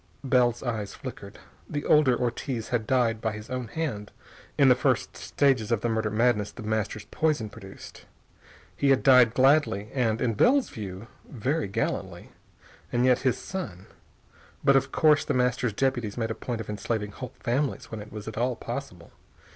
Bell's 0.23 0.63
eyes 0.63 0.95
flickered. 0.95 1.37
The 1.69 1.85
older 1.85 2.17
Ortiz 2.17 2.69
had 2.69 2.87
died 2.87 3.21
by 3.21 3.33
his 3.33 3.51
own 3.51 3.67
hand 3.67 4.11
in 4.57 4.67
the 4.67 4.73
first 4.73 5.15
stages 5.15 5.71
of 5.71 5.81
the 5.81 5.89
murder 5.89 6.09
madness 6.09 6.49
The 6.51 6.63
Master's 6.63 7.05
poison 7.11 7.51
produced. 7.51 8.07
He 8.75 8.89
had 8.89 9.03
died 9.03 9.35
gladly 9.35 9.91
and, 9.93 10.19
in 10.19 10.33
Bell's 10.33 10.69
view, 10.69 11.05
very 11.29 11.67
gallantly. 11.67 12.31
And 12.91 13.05
yet 13.05 13.19
his 13.19 13.37
son.... 13.37 13.85
But 14.63 14.75
of 14.75 14.91
course 14.91 15.23
The 15.23 15.35
Master's 15.35 15.73
deputies 15.73 16.17
made 16.17 16.31
a 16.31 16.33
point 16.33 16.61
of 16.61 16.67
enslaving 16.71 17.11
whole 17.11 17.33
families 17.39 17.91
when 17.91 18.01
it 18.01 18.11
was 18.11 18.27
at 18.27 18.39
all 18.39 18.55
possible. 18.55 19.11